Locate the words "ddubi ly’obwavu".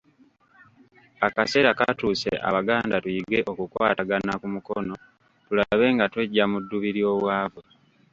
6.63-7.61